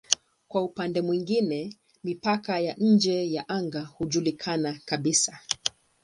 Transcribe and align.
Kwa 0.47 0.61
upande 0.63 1.01
mwingine 1.01 1.77
mipaka 2.03 2.59
ya 2.59 2.75
nje 2.77 3.33
ya 3.33 3.49
anga 3.49 3.89
haijulikani 3.99 4.79
kabisa. 4.85 5.39